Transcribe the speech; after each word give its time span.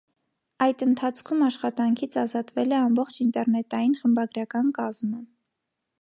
Այդ 0.65 0.79
ընթացքում 0.85 1.43
աշխատանքից 1.47 2.17
ազատվել 2.23 2.73
է 2.77 2.79
ամբողջ 2.79 3.21
ինտերնետային 3.27 3.95
խմբագրական 4.01 4.73
կազմը։ 4.79 5.21